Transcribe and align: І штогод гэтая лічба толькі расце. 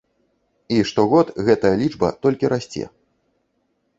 І 0.77 0.77
штогод 0.91 1.27
гэтая 1.49 1.71
лічба 1.83 2.09
толькі 2.27 2.51
расце. 2.53 2.85